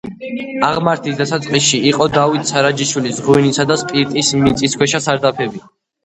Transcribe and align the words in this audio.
აღმართის 0.67 1.17
დასაწყისში 1.17 1.79
იყო 1.89 2.07
დავით 2.15 2.49
სარაჯიშვილის 2.51 3.19
ღვინისა 3.27 3.65
და 3.73 3.77
სპირტის 3.81 4.31
მიწისქვეშა 4.47 5.03
სარდაფები. 5.09 5.63